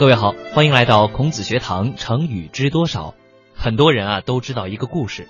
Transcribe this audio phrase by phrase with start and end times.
[0.00, 1.94] 各位好，欢迎来到孔子学堂。
[1.94, 3.14] 成语知多少？
[3.54, 5.28] 很多人啊都知道一个故事：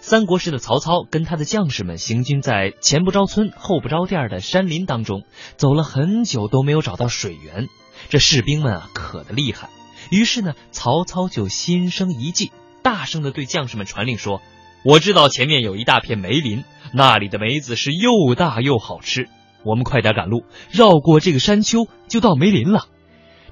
[0.00, 5.24] 三国时的曹操跟他的将士们行军在前不着村后不着店的山林当中，
[5.56, 7.68] 走了很久都没有找到水源。
[8.10, 9.70] 这士兵们啊渴得厉害，
[10.10, 12.52] 于是呢，曹操就心生一计，
[12.82, 14.42] 大声的对将士们传令说
[14.84, 19.30] ：“我知道前面有一大片梅林，那里的梅子是又大又好吃。
[19.64, 22.84] 我们快点赶路，绕过这个山丘就到梅林了。”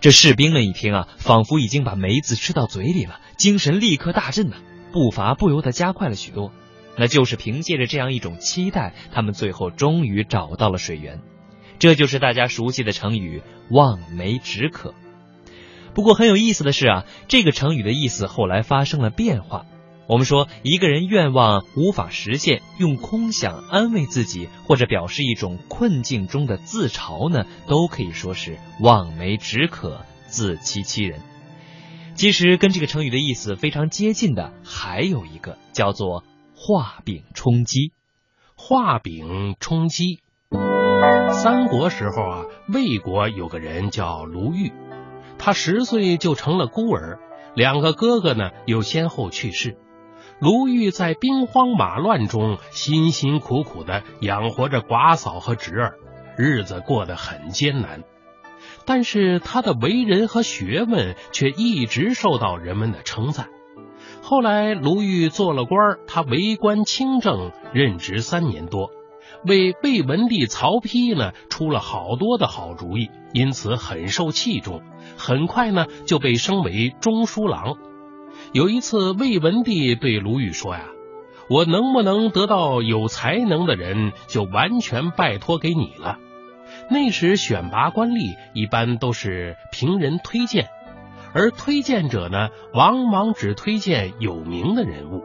[0.00, 4.56] 这士兵们一听啊，仿佛已经把梅子吃到嘴里了，精神立刻大振呐，
[4.92, 6.52] 步伐不由得加快了许多。
[6.96, 11.20] 那就是凭借着这样一种期待，他们最后终于找到了水源。
[11.78, 14.94] 这就是大家熟悉的成语“望梅止渴”。
[15.94, 19.66] 不过很有意思的是啊，这个成语的意思后来发生了变化。
[20.08, 31.20] 我们说，一个人愿望无法实现，用空想安慰自己，或者表示一种困境中的自嘲呢，都可以说是望梅止渴、自欺欺人。
[32.14, 36.24] 其实跟这个成语的意思非常接近的，还有一个叫做
[36.56, 37.92] 画饼充饥。
[38.56, 40.20] 画饼充饥。
[41.30, 44.72] 三国时候啊，魏国有个人叫卢玉，
[45.36, 47.18] 他十岁就成了孤儿，
[47.54, 49.76] 两个哥哥呢又先后去世。
[50.40, 55.94] 卢玉在兵荒马乱中辛辛苦苦的养活着寡嫂和侄儿，
[56.36, 58.04] 日子过得很艰难。
[58.84, 63.48] 但是他的为人和学问却一直受到人们的称赞。
[64.22, 68.90] 后来卢玉做了官，他为官清正，任职三年多，
[69.44, 74.82] 为魏文帝曹丕呢出了好多的好主意，因此很受器重。
[75.16, 77.76] 很快呢就被升为中书郎。
[78.52, 80.86] 有一次，魏文帝对卢玉说：“呀，
[81.50, 86.18] 我能不能得到有才能的人，就完全拜托给你了。”
[86.90, 90.68] 那时选拔官吏一般都是凭人推荐，
[91.34, 95.24] 而推荐者呢，往往只推荐有名的人物。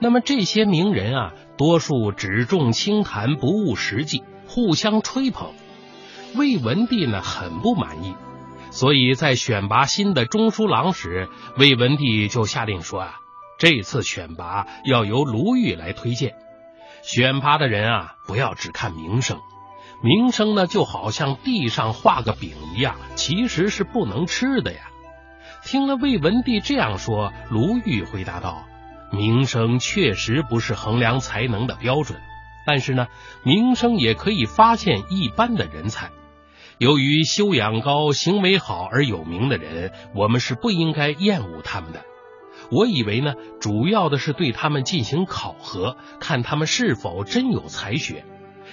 [0.00, 5.52] 那么这些名人啊，多数只重清谈，不务实际，互相吹捧。
[6.34, 8.14] 魏文帝呢，很不满意。
[8.76, 13.20] 所以在选拔新的中书郎时，魏文帝就下令说啊，
[13.58, 16.34] 这次选拔要由卢玉来推荐。
[17.02, 19.40] 选拔的人啊，不要只看名声，
[20.02, 24.80] 名声呢就好像地上画个饼一样，其实是不能吃的呀。
[25.64, 28.66] 听了魏文帝这样说，卢玉回答道
[29.10, 32.20] ：“名声确实不是衡量才能的标准，
[32.66, 33.06] 但是呢，
[33.42, 36.10] 名声也可以发现一般的人才。”
[36.78, 42.04] 由于修养高、行为好而有名的人，我们是不应该厌恶他们的。
[42.70, 48.26] 我以为呢，主要的是对他们进行考核，看他们是否真有才学。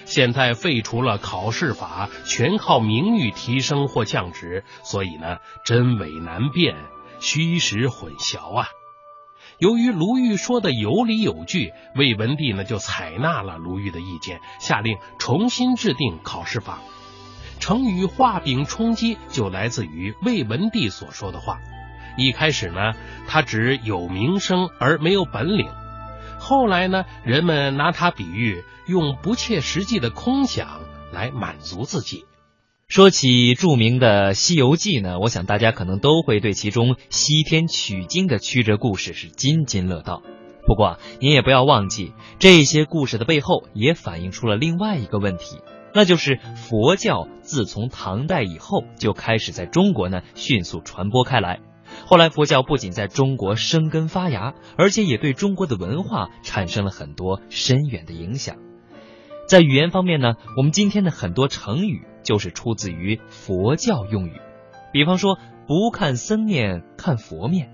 [0.03, 6.75] 现在废除了考试法，全靠名誉提升或降职，所以呢，真伪难辨，
[7.21, 8.67] 虚实混淆啊。
[9.59, 16.79] 由于卢玉说的有理有据，魏文帝呢就采纳了卢玉的意见，下令重新制定考试法。
[17.63, 21.61] 成语“画饼充饥”就来自于魏文帝所说的话。
[22.17, 22.91] 一开始呢，
[23.25, 25.67] 他只有名声而没有本领；
[26.39, 30.81] 后来呢，人们拿他比喻用不切实际的空想
[31.13, 32.25] 来满足自己。
[32.89, 40.21] 说起著名的《西游记》呢，我想大家可能都会对其中西天取经的曲折故事是津津乐道。
[40.67, 45.59] 不过，您也不要忘记，这些故事的背后也反映出了另外一个问题。
[45.93, 51.59] 那就是佛教自从唐代以后就开始在中国呢迅速传播开来。
[52.05, 58.55] 后来佛教不仅在中国生根发芽，而且也对中国的文化产生了很多深远的影响。
[59.47, 64.41] 在语言方面呢，我们今天的很多成语就是出自于佛教用语。
[64.91, 65.37] 比方说，
[65.67, 67.69] 不看僧面看佛面，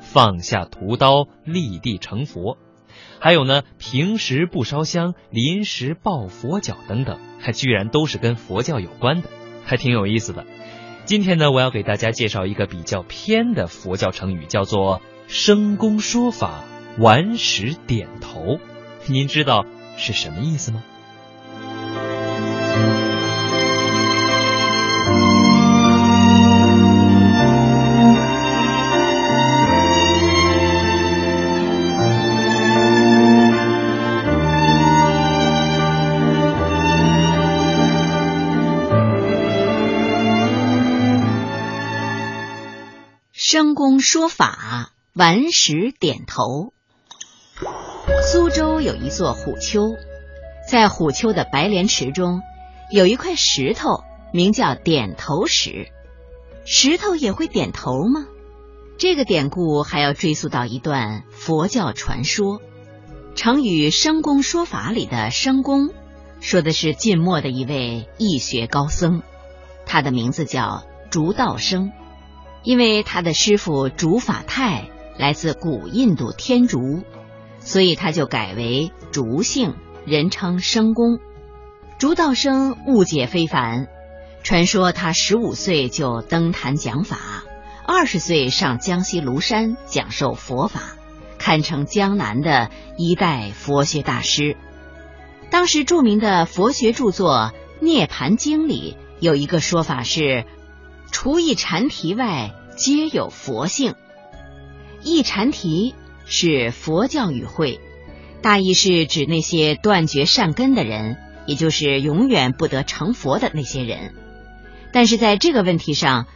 [0.00, 2.56] 放下屠刀立地成佛。
[3.18, 9.28] 还有呢，平时不烧香，临时抱佛脚等等，还居然都是跟佛教有关的，
[9.64, 10.46] 还挺有意思的。
[11.04, 16.64] 今天呢，我要给大家介绍一个比较偏的佛教成语，叫做“生公说法，
[16.98, 18.58] 顽石点头”。
[19.06, 20.82] 您知道是什么意思吗？
[44.12, 46.72] 说法，顽石点头。
[48.28, 49.92] 苏州有一座虎丘，
[50.68, 52.40] 在虎丘的白莲池中，
[52.90, 54.02] 有一块石头，
[54.32, 55.92] 名叫点头石。
[56.64, 58.26] 石头也会点头吗？
[58.98, 62.60] 这个典故还要追溯到一段佛教传说。
[63.36, 65.90] 成语“生公说法”里的“生公”，
[66.42, 69.22] 说的是晋末的一位易学高僧，
[69.86, 71.92] 他的名字叫竺道生。
[72.62, 77.02] 因为他的师傅竺法泰来自古印度天竺，
[77.58, 79.74] 所以他就改为竺姓，
[80.04, 81.18] 人称生公。
[81.98, 83.88] 竺道生悟解非凡，
[84.42, 87.18] 传说他十五岁就登坛讲法，
[87.86, 90.96] 二十岁上江西庐山讲授佛法。
[91.38, 94.58] 堪称江南的一代佛学大师。
[95.48, 97.52] 当时著名的佛学著作
[97.82, 100.44] 《涅盘经》里有一个说法是：
[101.10, 103.94] 除一禅提外，皆有佛性。
[105.02, 107.80] 一禅提是佛教语汇，
[108.42, 111.16] 大意是指那些断绝善根的人，
[111.46, 114.14] 也就是永远不得成佛的那些人。
[114.92, 116.26] 但是在这个问题上，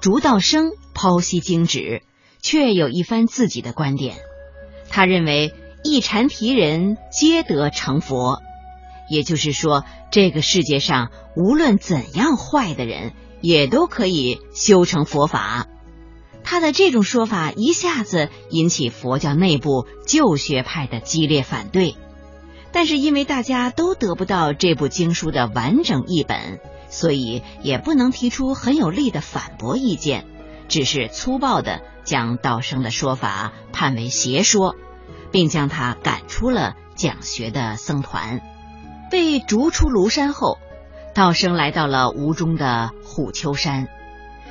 [0.00, 2.02] 竺道生剖析经旨，
[2.40, 4.16] 却有一番自己的观点。
[4.88, 5.54] 他认为
[5.84, 8.40] 一禅提人皆得成佛，
[9.08, 15.66] 也就是说，这个世界上无论怎样坏的人，也都可以修成佛法。
[16.44, 21.96] 他的这种说法一下子引起佛教内部旧学派的激烈反对，
[22.72, 30.26] 但是因为大家都得不到这部经书的完整译本，所以也不能提出很有力的反驳意见。
[30.68, 34.74] 只是粗暴的将道生的说法判为邪说，
[35.30, 38.40] 并将他赶出了讲学的僧团。
[39.10, 40.58] 被逐出庐山后，
[41.14, 43.88] 道生来到了吴中的虎丘山。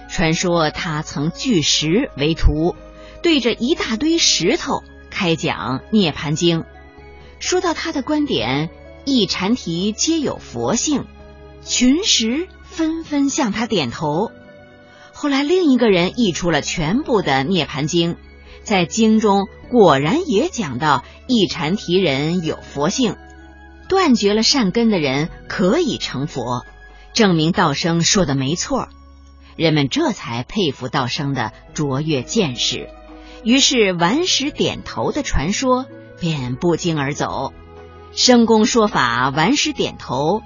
[0.09, 2.75] 传说他曾聚石为徒，
[3.23, 6.61] 对着一大堆石头开讲《涅盘经》。
[7.39, 8.69] 说到他的观点，
[9.05, 11.05] 一禅提皆有佛性，
[11.63, 14.31] 群石纷纷向他点头。
[15.13, 18.13] 后来，另一个人译出了全部的《涅盘经》，
[18.63, 23.15] 在经中果然也讲到一禅提人有佛性，
[23.91, 26.65] 断绝了善根的人可以成佛，
[27.11, 28.87] 证明道生说的没错。
[29.57, 32.87] 人们这才佩服道生的卓越见识，
[33.43, 35.87] 于是顽石点头的传说
[36.21, 37.51] 便不胫而走。
[38.13, 40.41] 生公说法，顽石点头。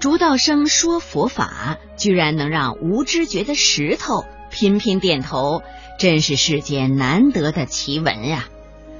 [0.00, 5.62] 竺道生说佛法，居然能让无知觉的石头频频点头，
[6.00, 8.48] 真是世间难得的奇闻呀！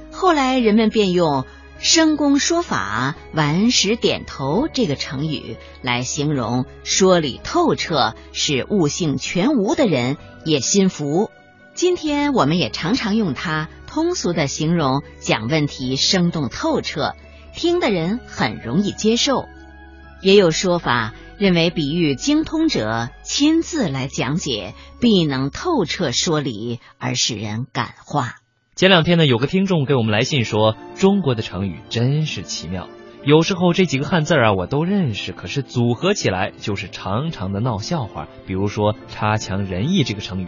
[0.09, 1.45] 后来人们便用
[1.83, 10.15] “生公说法，顽石点头”这个成语来形容说理透彻、使悟性全无的人
[10.45, 11.29] 也心服。
[11.73, 17.17] 今天我们也常常用它通俗的形容讲问题生动透彻，
[17.53, 19.49] 听的人很容易接受。
[20.21, 28.35] 也有说法认为，比喻精通者亲自来讲解，必能透彻说理而使人感化。
[28.75, 32.89] 前两天呢，有个听众给我们来信说，中国的成语真是奇妙，
[33.23, 38.27] 有时候这几个汉字啊我都认识，可是组合起来就是长长的闹笑话。
[38.47, 40.47] 比如说“差强人意”这个成语，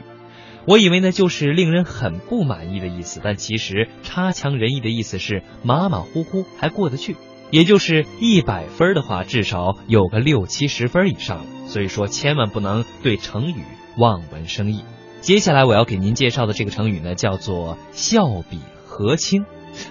[0.66, 7.16] 我以为呢就是令人很不满意的意思，但其实“差强人意”的意思是马马虎虎还过得去。
[7.52, 11.46] 也就是一百分的话，至少有个六七十分以上。
[11.68, 13.62] 所以说，千万不能对成语
[13.98, 14.84] 望文生义。
[15.26, 19.44] 接下来我要给您介绍的这个成语呢，叫做“笑比河清”。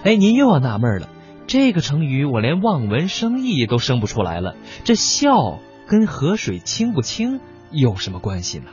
[0.05, 1.09] 哎，您又要纳闷了，
[1.45, 4.55] 这个成语我连望文生义都生不出来了。
[4.85, 8.67] 这“笑”跟河水清不清有什么关系呢？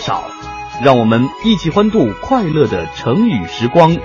[0.00, 0.24] 少？
[0.82, 3.96] 让我们一起欢度快乐的成语时光。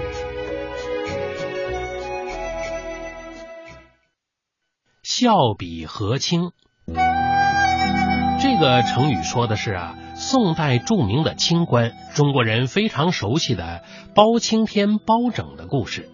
[5.02, 6.52] 笑比河清，
[6.86, 16.10] 这个成语说的是啊，宋代著名的清官，中国人非常熟悉的包青天包拯的故事。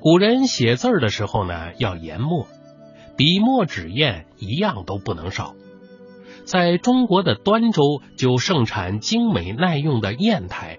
[0.00, 2.46] 古人写字儿的时候呢，要研墨，
[3.18, 5.52] 笔墨纸砚一样都不能少。
[6.50, 10.78] 在中国的端州就盛产精美耐用的砚台。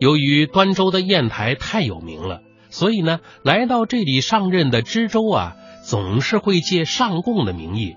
[0.00, 5.54] 由于端州的砚台太有名了，所以呢，来到这里上任的知州啊，
[5.84, 7.94] 总是会借上贡的名义，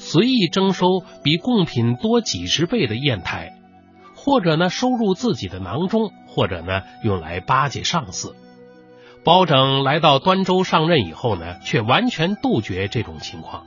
[0.00, 3.52] 随意征收比贡品多几十倍的砚台，
[4.16, 8.34] 或者呢收入自己的囊中，或者呢用来巴结上司。
[9.22, 13.64] 包拯来到端州上任以后呢，却完全杜绝这种情况。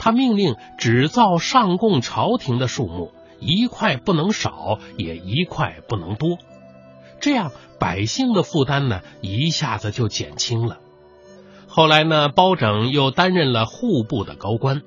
[0.00, 6.38] 他命令只造上供朝廷的数目，一块不能少，也一块不能多。
[7.20, 10.78] 这样百姓的负担呢，一下子就减轻了。
[11.68, 14.80] 后来呢，包拯又担任了户部的高官。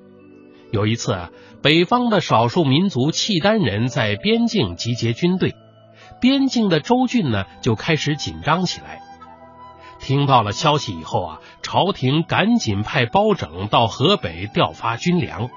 [0.72, 1.29] 有一次啊，
[1.62, 5.53] 北方的少数民族契丹人在边境集结军队，
[6.20, 9.01] 边境的州郡呢就开始紧张起来。
[10.03, 15.50] 听到了消息以后啊，朝廷赶紧派包拯到河北调发军粮。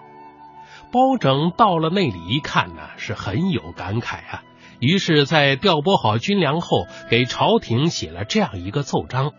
[0.92, 4.42] 包拯到了那里一看呢，是很有感慨啊。
[4.78, 9.32] 于是，在调拨好军粮后，给朝廷写了这样一个奏章：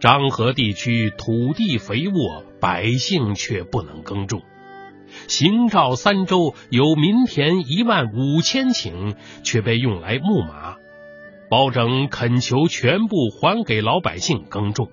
[0.00, 4.42] 漳河地区土地肥沃，百姓却不能耕种。
[5.28, 10.76] 行诏三州有民田一万五千顷，却被用来牧马。
[11.50, 14.88] 包拯恳求全部还给老百姓耕种。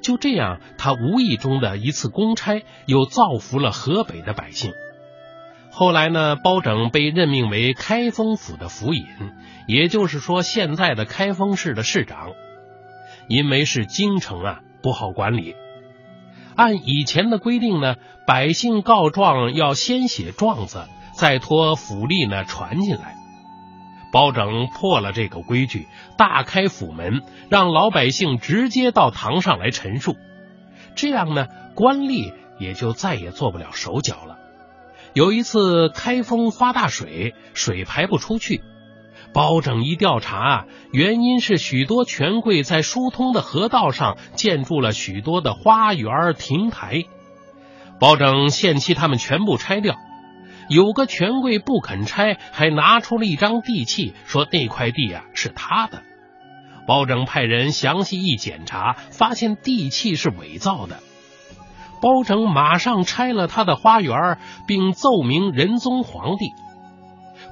[0.00, 4.72] 就这样，他无意中的一次公差，又造福了河北的百姓。
[5.70, 9.04] 后来呢，包拯被任命为开封府的府尹，
[9.66, 12.30] 也就是说，现在的开封市的市长。
[13.28, 15.56] 因为是京城啊，不好管理。
[16.54, 20.84] 按以前的规定呢，百姓告状要先写状子，
[21.18, 23.15] 再托府吏呢传进来。
[24.12, 25.86] 包拯破了这个规矩，
[26.16, 30.16] 大开府门，让老百姓直接到堂上来陈述。
[30.94, 34.38] 这样呢，官吏也就再也做不了手脚了。
[35.12, 38.62] 有一次开封发大水，水排不出去，
[39.32, 47.04] 包拯一调查，原因是许多权贵在疏通的河道上建筑了许多的花园亭台，
[47.98, 49.96] 包拯限期他们全部拆掉。
[50.68, 56.02] 有个权贵不肯拆，还拿出了一张地契，说那块地啊是他的。
[56.86, 60.98] 包拯派人详细一检查，发现地契是伪造的。
[62.00, 66.52] 包拯马上拆了他的花园，并奏明仁宗皇帝。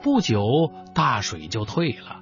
[0.02, 0.42] 不久，
[0.94, 2.21] 大水就退了。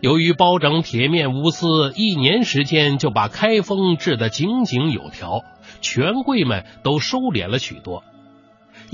[0.00, 5.42] 由于包拯铁面无私，一年时间就把开封治得井井有条，
[5.80, 8.04] 权贵们都收敛了许多。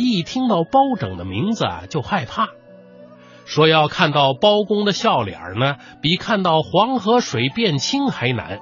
[0.00, 2.50] 一听到包拯的名字啊，就害怕，
[3.44, 8.60] 说要看到包公的笑脸呢，比看到黄河水变清还难。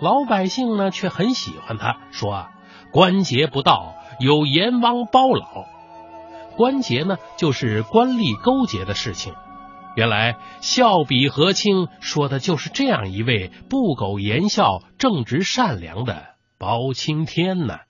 [0.00, 2.50] 老百姓呢，却很喜欢他，说啊，
[2.90, 5.66] 关节不到，有阎王包老。
[6.56, 9.34] 关节呢，就是官吏勾结的事情。
[9.94, 17.80] 原来笑比和亲说的就是这样一位不苟言笑、正直善良的包青天呢。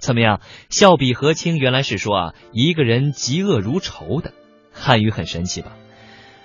[0.00, 0.40] 怎么样？
[0.70, 4.32] 笑比和清原来是说啊，一个人嫉恶如仇的
[4.72, 5.76] 汉语很神奇吧？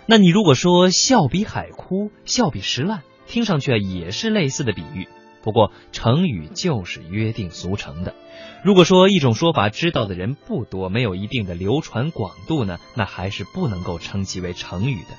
[0.05, 5.07] 那你如果说笑比海枯，笑比石烂，听上去啊也是类似的比喻。
[5.41, 8.15] 不过成语就是约定俗成的。
[8.63, 15.09] 如果说一种说法知道的人不多，没有一定的流传广度呢，那还是不能够称其为成语的。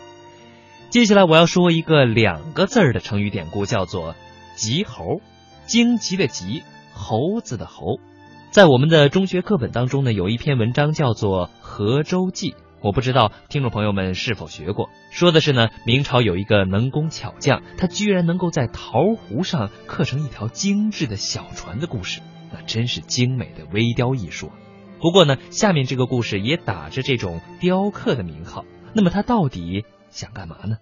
[0.91, 4.17] 接下来我要说一个两个字儿的成语典故，叫做
[4.57, 5.21] “急猴”，
[5.67, 6.63] 荆棘的棘，
[6.93, 8.01] 猴子的猴。
[8.57, 14.89] 在我们的中学课本当中呢，有一篇文章叫做《河州记》，我不知道听众朋友们是否学过。
[15.11, 24.51] 说的是呢，明朝有一个能工巧匠，他居然能够在桃湖上刻成一条精致的小船的故事，那真是精美的微雕艺术。
[25.03, 30.79] 不过呢，下面这个故事也打着这种雕刻的名号，那么他到底想干嘛呢？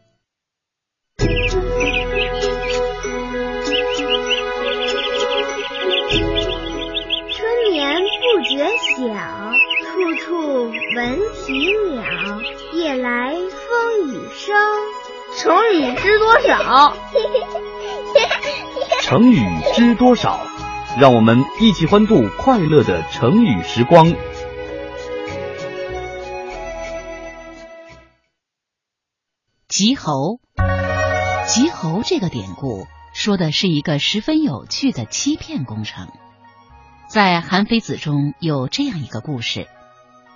[8.96, 9.02] 晓，
[9.82, 11.52] 处处闻啼
[11.90, 12.04] 鸟，
[12.74, 14.54] 夜来风雨声。
[15.36, 16.96] 成语知多少？
[19.02, 20.46] 成语知多少？
[21.00, 24.14] 让我们一起欢度快乐的成语时光。
[29.68, 30.38] 急猴，
[31.48, 36.06] 急猴这个典故说的是一个十分有趣的欺骗工程。
[37.14, 39.68] 在《韩非子》中有这样一个故事：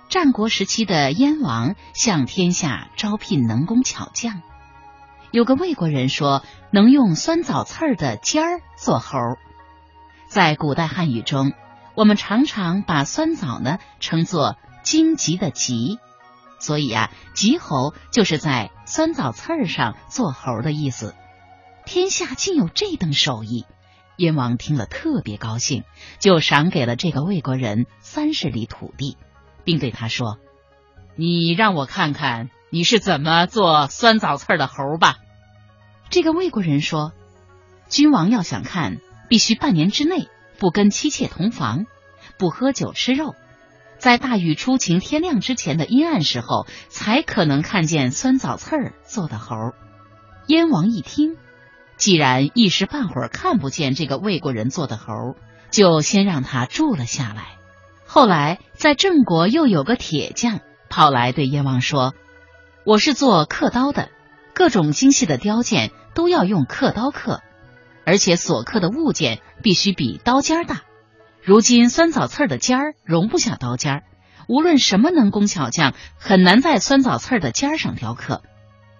[0.07, 4.41] 战国时期的燕王向天下招聘能工巧匠，
[5.29, 9.17] 有个魏国人说能用酸枣刺儿的尖儿做猴。
[10.29, 11.51] 在古代汉语中，
[11.95, 15.99] 我们常常把酸枣呢称作荆棘的棘，
[16.61, 21.13] 所以啊，棘猴就是在酸枣刺儿上做猴的意思。
[21.85, 23.65] 天下竟有这等手艺！
[24.19, 25.85] 燕王听了特别高兴，
[26.19, 29.15] 就赏给了这个魏国人三十里土地，
[29.63, 30.37] 并对他说
[31.15, 35.19] ：“你让我看看你是怎么做酸枣刺儿的猴吧。”
[36.11, 37.13] 这个魏国人说
[37.87, 38.99] ：“君王要想看，
[39.29, 41.85] 必须半年之内不跟妻妾同房，
[42.37, 43.35] 不喝酒吃肉，
[43.99, 49.55] 在大雨初晴天亮之前的阴暗时候，才可能看见酸枣刺儿做的猴。
[50.47, 51.37] 燕王一听，
[51.99, 55.35] 既然一时半会儿看不见这个魏国人做的猴，
[55.69, 57.57] 就先让他住了下来。
[58.07, 62.15] 后来在郑国又有个铁匠跑来对燕王说
[62.85, 64.09] ：“我是做刻刀的，
[64.55, 67.41] 各种精细的雕件都要用刻刀刻。”
[68.05, 70.81] 而且所刻的物件必须比刀尖大。
[71.43, 74.03] 如今酸枣刺的尖儿容不下刀尖儿，
[74.47, 78.41] 无论什么能工巧匠，很难在酸枣刺的尖上雕刻。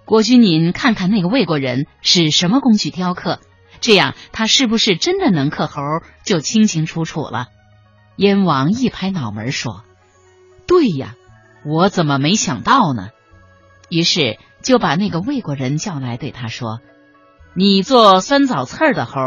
[0.09, 3.39] 国君，您看看那个魏国人使什么工具雕刻，
[3.79, 5.83] 这样他是不是真的能刻猴，
[6.23, 7.45] 就清清楚楚了。
[8.15, 9.83] 燕王一拍脑门说
[10.65, 11.13] ：“对呀，
[11.63, 13.09] 我怎么没想到呢？”
[13.87, 16.79] 于是就把那个魏国人叫来，对他说。
[17.53, 19.21] 你做酸枣刺儿的猴，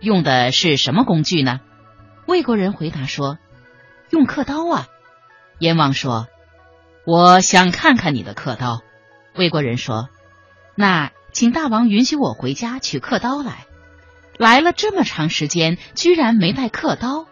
[0.00, 1.60] 用的是什么工具呢？
[2.26, 3.38] 魏国人回答说
[4.10, 4.88] ：“用刻刀啊。”
[5.60, 6.26] 燕王说
[7.06, 8.82] ：“我想看看你的刻刀。”
[9.36, 10.08] 魏国人说
[10.76, 13.66] ：“那请大王允许我回家取刻刀来。”
[14.38, 17.26] 来了这么长时间，居然没带刻刀，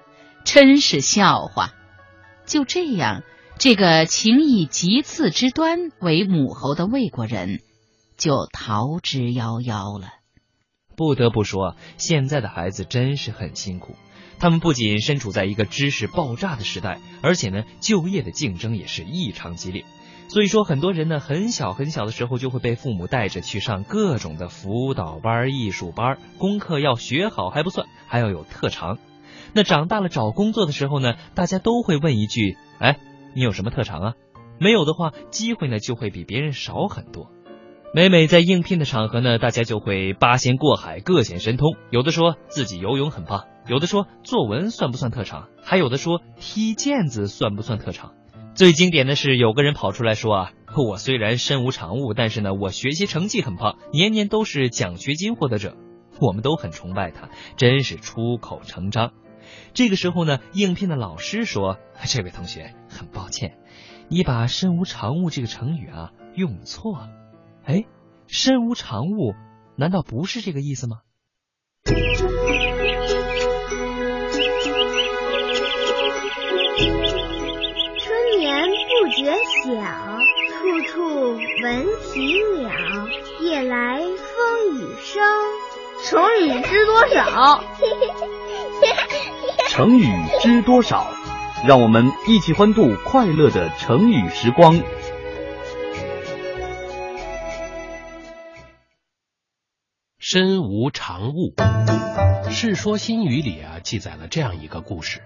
[0.45, 1.73] 真是笑话。
[2.45, 3.23] 就这样，
[3.59, 7.61] 这个情以极次之端为母侯的魏国人，
[8.19, 10.09] 就逃之夭夭了。
[10.97, 13.97] 不得不说，现在的孩子真是很辛苦。
[14.39, 19.87] 他们不仅身处在一个知识爆炸的时代，而且呢，就业的竞争也是异常激烈。
[20.29, 28.99] 所以说，很多人呢，很小很小的时候就会被父母带着去上各种的辅导班、艺术班，功课要学好还不算，还要有特长。
[29.55, 32.99] 那长大了找工作的时候呢，大家都会问一句：“哎，
[33.35, 34.13] 你有什么特长啊？”
[34.61, 37.31] 没有的话，机会呢就会比别人少很多。
[37.95, 41.75] 每每在应聘的场合呢，大家就会八仙过海，各显神通。
[41.91, 48.13] 有的说自己游泳很棒，有的说作文算不算特长，还有的说踢毽子算不算特长。
[48.59, 55.77] 最经典的是，有个人跑出来说啊，我虽然身无长物，但是呢，我学习成绩很棒，年年都是奖学金获得者。
[56.21, 59.13] 我们都很崇拜他，真是出口成章。
[59.75, 63.61] 这个时候呢，应聘的老师说：“这位同学，很抱歉，
[64.09, 67.11] 你把身无长物这个成语啊用错了。”
[67.63, 67.85] 哎，
[68.27, 69.35] 身无长物，
[69.77, 70.97] 难道不是这个意思吗？
[79.19, 79.25] 觉
[79.65, 79.83] 晓，
[80.55, 82.71] 处处闻啼鸟。
[83.41, 85.21] 夜来风雨声，
[86.05, 87.65] 成语知多少？
[89.71, 90.07] 成语
[90.41, 91.11] 知多少？
[91.67, 94.81] 让我们一起欢度快乐的成语时光。
[100.21, 101.55] 身无长物，
[102.51, 105.23] 《世说新语》里啊记载了这样一个故事：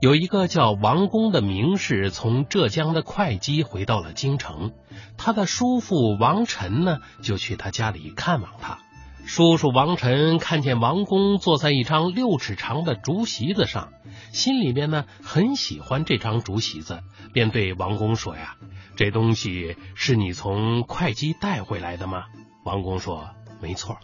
[0.00, 4.72] 有一个叫王公的名士从浙江的会稽回到了京城，
[5.16, 8.78] 他的叔父王臣呢就去他家里看望他。
[9.24, 13.88] 叔叔王臣看见王公坐在一张六尺长的竹席子上，
[14.32, 17.00] 心里面呢很喜欢这张竹席子，
[17.32, 18.56] 便对王公说：“呀，
[18.96, 22.26] 这东西是你从会稽带回来的吗？”
[22.64, 23.30] 王公说
[23.62, 23.96] ：“没错。”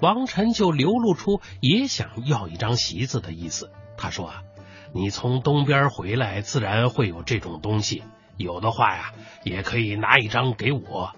[0.00, 3.70] 王晨就流露出也想要一张席子的意思。
[3.98, 4.42] 他说：“啊，
[4.94, 8.04] 你从东边回来，自然会有这种东西。
[8.36, 11.12] 有的话呀，也可以拿一张给我。”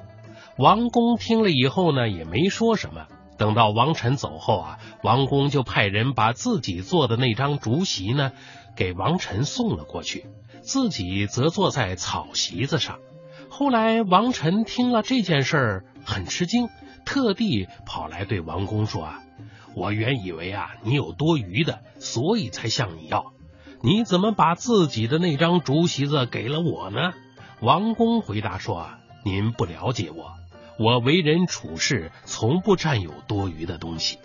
[0.57, 3.07] 王公听了以后呢，也没说什么。
[3.37, 8.33] 等到王晨走后啊，王公就派人把自己做的那张竹席呢，
[8.75, 10.25] 给王晨送了过去，
[10.63, 12.99] 自己则坐在草席子上。
[13.51, 16.71] 后来王晨听了这件事儿，很吃惊。
[17.05, 19.21] 特地跑来对王公说：“啊，
[19.77, 23.33] 我原以为啊你有多余的，所以才向你要。
[23.83, 27.13] 你怎么把自己的那张竹席子给了我呢？”
[27.61, 28.89] 王公回答说
[29.25, 30.35] ：“您不了解我，
[30.79, 34.19] 我为人处事从不占有多余的东西。”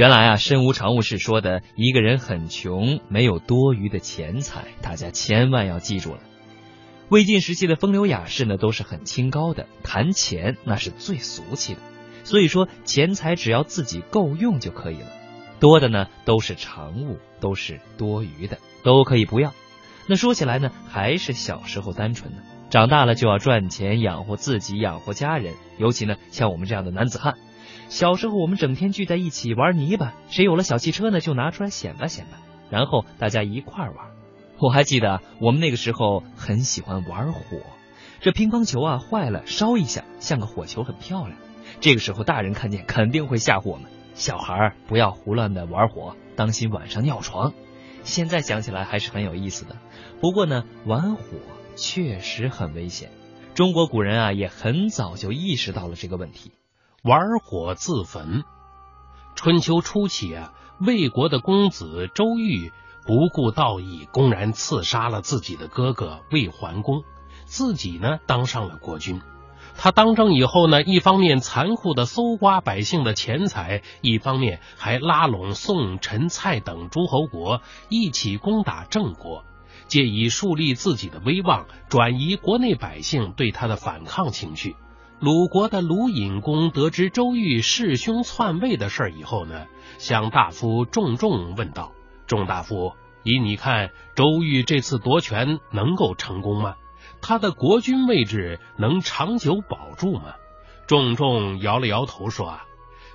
[0.00, 4.68] 原来啊，身无长物是说的一个人很穷，没有多余的钱财。
[4.80, 6.20] 大家千万要记住了。
[7.10, 11.80] 魏晋时期的风流雅士呢，都是很清高的，谈钱那是最俗气的。
[12.24, 15.06] 所以说，钱财只要自己够用就可以了，
[15.60, 19.52] 多的呢都是长物，都是多余的，都可以不要。
[20.06, 22.38] 那说起来呢，还是小时候单纯呢，
[22.70, 25.56] 长大了就要赚钱养活自己，养活家人。
[25.76, 27.34] 尤其呢，像我们这样的男子汉。
[27.90, 32.38] 小时候我们整天聚在一起玩泥巴，谁有了小汽车呢，就拿出来显摆显摆，
[32.70, 34.10] 然后大家一块玩。
[34.60, 37.40] 我还记得我们那个时候很喜欢玩火，
[38.20, 41.36] 这乒乓球啊坏了烧一下像个火球，很漂亮。
[41.80, 47.54] 这个时候大人看见肯定会吓唬我们，小孩不要胡乱的玩火，当心晚上尿床。
[48.04, 49.76] 现在想起来还是很有意思的。
[50.20, 51.24] 不过呢，玩火
[51.74, 53.10] 确实很危险。
[53.54, 56.52] 中国古人啊也很早就意识到了这个问题。
[57.02, 58.44] 玩火自焚。
[59.34, 62.72] 春秋初期啊，魏国的公子周瑜
[63.06, 67.02] 不顾道义，公然刺杀了自己的哥哥魏桓公，
[67.46, 69.22] 自己呢当上了国君。
[69.76, 79.44] 他当政以后呢，一方面残酷的搜刮百姓的钱财，一方面还拉拢宋、陈、蔡等诸侯国一起攻打郑国，
[79.86, 84.76] 借以树立自己的威望，转移国内百姓对他的反抗情绪。
[85.20, 89.66] 鲁国的鲁隐公得知周瑜弑兄篡位的事以后呢，
[89.98, 91.92] 向大夫仲仲问道
[92.26, 96.76] ：“仲大夫，以你看，周瑜这次夺权能够成功吗？
[97.20, 100.36] 他的国君位置能长久保住吗？”
[100.88, 102.64] 仲仲摇了摇头说：“啊，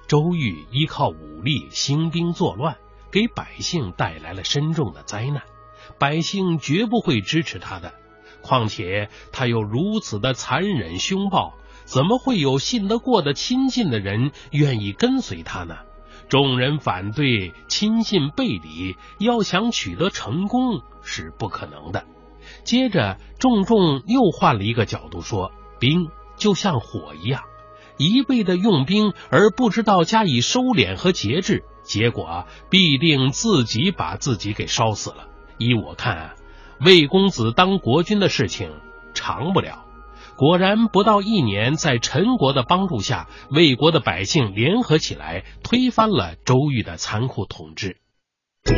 [0.06, 2.78] 周瑜依靠武力兴兵作乱，
[3.10, 5.42] 给百姓带来了深重的灾难，
[5.98, 7.96] 百姓绝不会支持他的。
[8.44, 15.78] 况且他又如此的残忍凶暴。”怎么会有信得过的亲近的人愿意跟随他呢？
[16.28, 22.04] 众人反对，亲信背离，要想取得成功是不可能的。
[22.64, 27.44] 接着，重重又换了一个角度说：兵就像火一样，
[27.98, 35.28] 一味的用兵而不知道加以收敛和节制，结果必定自己把自己给烧死了。
[35.60, 36.34] 依我看，
[36.80, 38.72] 魏公子当国君的事情
[39.14, 39.85] 长不了。
[40.38, 47.96] 果然，不到一年，在陈国的帮助下，魏国的百姓联合起来，推翻了周瑜的残酷统治。
[48.66, 48.76] 春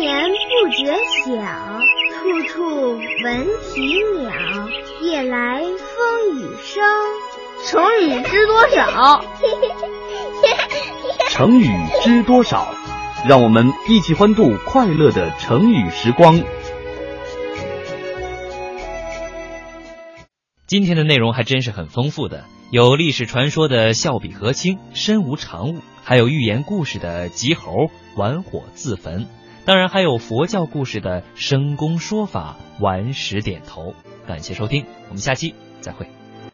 [0.00, 0.92] 眠不觉
[1.24, 1.32] 晓，
[2.12, 4.30] 处处闻啼鸟。
[5.00, 6.84] 夜来风雨声，
[7.64, 9.24] 成语知多少？
[11.30, 11.68] 成语
[12.02, 12.68] 知多少？
[13.24, 16.42] 让我们一起欢度快乐的成语时光。
[20.66, 27.72] 今天的内容还真是很丰富的，有历史传说的笑比河清，身无长物，还有寓言故事的吉猴
[28.16, 29.26] 玩火自焚，
[29.64, 33.94] 当然还有佛教故事的生功说法顽石点头。
[34.26, 36.08] 感谢收听，我们下期再会。